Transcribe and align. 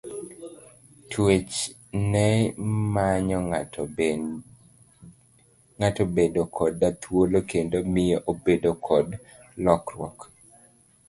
Twech 1.09 1.55
ne 2.11 2.27
manyo 2.93 3.37
ng'ato 5.79 6.03
bedo 6.15 6.41
koda 6.57 6.87
thuolo 7.01 7.39
kendo 7.51 7.77
miyo 7.93 8.17
obedo 8.31 8.71
kod 8.87 9.07
lokruok. 9.63 10.17